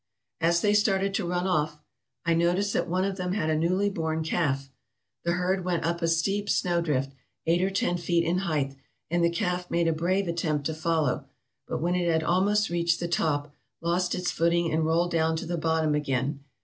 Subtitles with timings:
[0.39, 1.73] "As they started to run away
[2.25, 4.71] I noticed that one of them had a newly born calf.
[5.25, 7.11] The herd went up a steep snowdrift,
[7.45, 8.75] eight or ten feet in height,
[9.11, 11.25] and the calf made a brave attempt to follow,
[11.67, 15.45] but when it had almost reached the top, lost its footing and rolled down to
[15.45, 16.45] the bottom again.